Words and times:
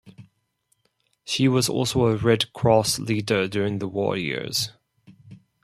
She 1.25 1.47
was 1.47 1.69
also 1.69 2.07
a 2.07 2.15
Red 2.15 2.53
Cross 2.53 2.97
leader 2.97 3.47
during 3.47 3.77
the 3.77 3.87
war 3.87 4.17
years. 4.17 4.71